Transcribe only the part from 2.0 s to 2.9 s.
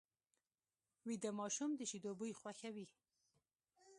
بوی خوښوي